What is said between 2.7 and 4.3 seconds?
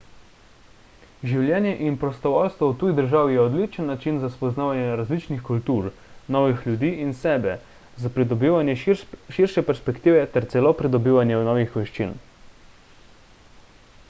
tuji državi je odličen način